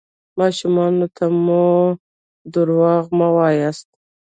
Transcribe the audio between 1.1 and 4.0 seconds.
ته مو درواغ مه وایاست.